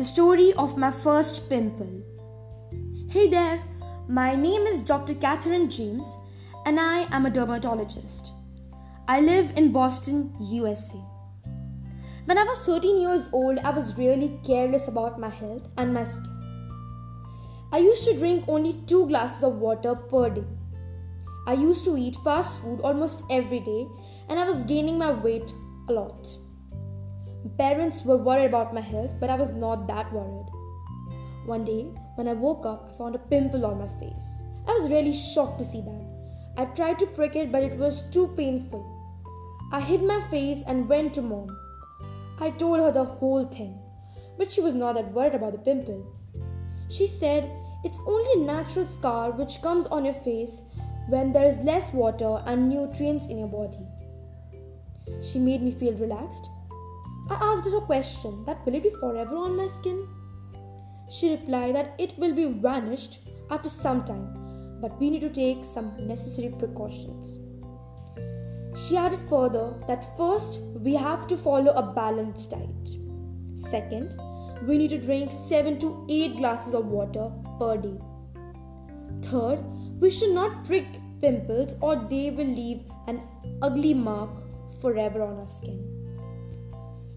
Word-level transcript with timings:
The 0.00 0.06
story 0.06 0.54
of 0.54 0.78
my 0.78 0.90
first 0.90 1.50
pimple. 1.50 2.02
Hey 3.10 3.28
there, 3.28 3.62
my 4.08 4.34
name 4.34 4.62
is 4.62 4.80
Dr. 4.80 5.12
Catherine 5.12 5.68
James, 5.68 6.16
and 6.64 6.80
I 6.80 7.00
am 7.14 7.26
a 7.26 7.30
dermatologist. 7.30 8.32
I 9.08 9.20
live 9.20 9.52
in 9.58 9.72
Boston, 9.72 10.34
USA. 10.40 10.96
When 12.24 12.38
I 12.38 12.44
was 12.44 12.60
13 12.60 12.98
years 12.98 13.28
old, 13.34 13.58
I 13.58 13.68
was 13.68 13.98
really 13.98 14.40
careless 14.42 14.88
about 14.88 15.20
my 15.20 15.28
health 15.28 15.68
and 15.76 15.92
my 15.92 16.04
skin. 16.04 16.34
I 17.70 17.76
used 17.80 18.06
to 18.06 18.16
drink 18.16 18.46
only 18.48 18.82
two 18.86 19.06
glasses 19.06 19.44
of 19.44 19.56
water 19.56 19.94
per 19.94 20.30
day. 20.30 20.46
I 21.46 21.52
used 21.52 21.84
to 21.84 21.98
eat 21.98 22.16
fast 22.24 22.62
food 22.62 22.80
almost 22.80 23.24
every 23.28 23.60
day, 23.60 23.86
and 24.30 24.38
I 24.40 24.44
was 24.44 24.62
gaining 24.62 24.96
my 24.96 25.10
weight 25.10 25.52
a 25.90 25.92
lot. 25.92 26.26
Parents 27.56 28.04
were 28.04 28.18
worried 28.18 28.46
about 28.46 28.74
my 28.74 28.82
health, 28.82 29.14
but 29.18 29.30
I 29.30 29.34
was 29.34 29.54
not 29.54 29.86
that 29.86 30.12
worried. 30.12 30.46
One 31.46 31.64
day, 31.64 31.84
when 32.16 32.28
I 32.28 32.34
woke 32.34 32.66
up, 32.66 32.90
I 32.90 32.98
found 32.98 33.14
a 33.14 33.18
pimple 33.18 33.64
on 33.64 33.78
my 33.78 33.88
face. 33.88 34.42
I 34.68 34.72
was 34.72 34.90
really 34.90 35.14
shocked 35.14 35.58
to 35.58 35.64
see 35.64 35.80
that. 35.80 36.04
I 36.58 36.66
tried 36.66 36.98
to 36.98 37.06
prick 37.06 37.36
it, 37.36 37.50
but 37.50 37.62
it 37.62 37.78
was 37.78 38.10
too 38.10 38.28
painful. 38.36 38.84
I 39.72 39.80
hid 39.80 40.02
my 40.02 40.20
face 40.28 40.62
and 40.66 40.86
went 40.86 41.14
to 41.14 41.22
mom. 41.22 41.48
I 42.38 42.50
told 42.50 42.78
her 42.78 42.92
the 42.92 43.04
whole 43.04 43.46
thing, 43.46 43.78
but 44.36 44.52
she 44.52 44.60
was 44.60 44.74
not 44.74 44.96
that 44.96 45.12
worried 45.12 45.34
about 45.34 45.52
the 45.52 45.58
pimple. 45.58 46.06
She 46.90 47.06
said, 47.06 47.50
It's 47.84 48.00
only 48.06 48.42
a 48.42 48.46
natural 48.46 48.84
scar 48.84 49.30
which 49.30 49.62
comes 49.62 49.86
on 49.86 50.04
your 50.04 50.14
face 50.14 50.60
when 51.08 51.32
there 51.32 51.46
is 51.46 51.58
less 51.60 51.94
water 51.94 52.42
and 52.44 52.68
nutrients 52.68 53.28
in 53.28 53.38
your 53.38 53.48
body. 53.48 53.86
She 55.22 55.38
made 55.38 55.62
me 55.62 55.70
feel 55.70 55.94
relaxed 55.94 56.50
I 57.30 57.34
asked 57.34 57.64
her 57.66 57.76
a 57.76 57.80
question 57.82 58.44
that 58.44 58.66
will 58.66 58.74
it 58.74 58.82
be 58.82 58.90
forever 58.90 59.36
on 59.36 59.56
my 59.56 59.68
skin? 59.68 60.08
She 61.08 61.30
replied 61.30 61.76
that 61.76 61.94
it 61.96 62.18
will 62.18 62.34
be 62.34 62.46
vanished 62.46 63.20
after 63.50 63.68
some 63.68 64.04
time, 64.04 64.80
but 64.80 64.98
we 64.98 65.10
need 65.10 65.20
to 65.20 65.30
take 65.30 65.64
some 65.64 65.94
necessary 66.08 66.52
precautions. 66.58 67.38
She 68.74 68.96
added 68.96 69.20
further 69.28 69.74
that 69.86 70.16
first 70.16 70.58
we 70.80 70.94
have 70.94 71.28
to 71.28 71.36
follow 71.36 71.72
a 71.72 71.92
balanced 71.92 72.50
diet. 72.50 72.96
Second, 73.54 74.18
we 74.66 74.76
need 74.76 74.90
to 74.90 74.98
drink 74.98 75.30
7 75.30 75.78
to 75.78 76.06
8 76.08 76.36
glasses 76.36 76.74
of 76.74 76.86
water 76.86 77.30
per 77.60 77.76
day. 77.76 77.96
Third, 79.22 79.64
we 80.00 80.10
should 80.10 80.34
not 80.34 80.64
prick 80.64 80.86
pimples 81.20 81.76
or 81.80 81.94
they 81.94 82.30
will 82.30 82.52
leave 82.60 82.80
an 83.06 83.22
ugly 83.62 83.94
mark 83.94 84.30
forever 84.80 85.22
on 85.22 85.38
our 85.38 85.46
skin. 85.46 86.00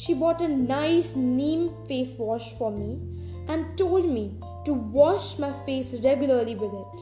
She 0.00 0.14
bought 0.14 0.40
a 0.40 0.46
nice 0.46 1.16
neem 1.16 1.70
face 1.86 2.14
wash 2.20 2.52
for 2.52 2.70
me 2.70 3.00
and 3.48 3.76
told 3.76 4.08
me 4.08 4.38
to 4.64 4.72
wash 4.72 5.40
my 5.40 5.50
face 5.66 5.92
regularly 6.04 6.54
with 6.54 6.72
it. 6.72 7.00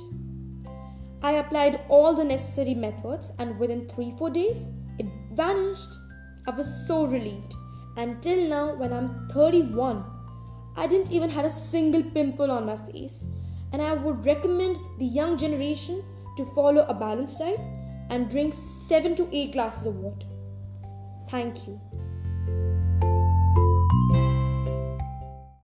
I 1.22 1.32
applied 1.32 1.80
all 1.90 2.14
the 2.14 2.24
necessary 2.24 2.72
methods 2.72 3.32
and 3.38 3.58
within 3.58 3.86
3 3.88 4.12
4 4.12 4.30
days 4.30 4.70
it 4.98 5.10
vanished. 5.40 5.98
I 6.48 6.52
was 6.60 6.70
so 6.86 7.04
relieved. 7.04 7.52
Until 7.98 8.48
now 8.54 8.64
when 8.76 8.94
I'm 8.94 9.28
31, 9.28 10.02
I 10.76 10.86
didn't 10.86 11.12
even 11.12 11.28
have 11.36 11.44
a 11.44 11.50
single 11.50 12.02
pimple 12.16 12.50
on 12.50 12.64
my 12.64 12.78
face 12.78 13.26
and 13.74 13.82
I 13.82 13.92
would 13.92 14.24
recommend 14.24 14.78
the 14.98 15.10
young 15.20 15.36
generation 15.36 16.02
to 16.38 16.50
follow 16.54 16.86
a 16.86 16.94
balanced 16.94 17.40
diet 17.40 17.60
and 18.08 18.30
drink 18.30 18.54
7 18.54 19.14
to 19.16 19.28
8 19.30 19.52
glasses 19.52 19.86
of 19.92 19.96
water. 19.96 20.28
Thank 21.28 21.66
you. 21.68 21.78